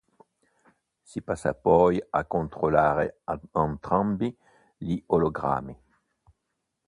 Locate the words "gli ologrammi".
4.75-5.79